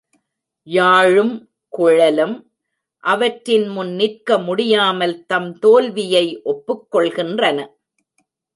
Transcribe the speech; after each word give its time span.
யாழும் 0.67 1.33
குழலும் 1.73 2.33
அவற்றின்முன் 3.03 3.91
நிற்க 3.95 4.39
முடியாமல் 4.39 5.15
தம் 5.25 5.51
தோல்வியை 5.59 6.25
ஒப்புக்கொள்கின்றன. 6.45 7.59